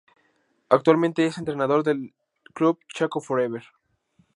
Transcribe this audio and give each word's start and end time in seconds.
Actualmente 0.69 1.27
es 1.27 1.37
entrenador 1.37 1.83
del 1.83 2.15
club 2.55 2.79
Chaco 2.91 3.21
For 3.21 3.39
Ever. 3.39 3.61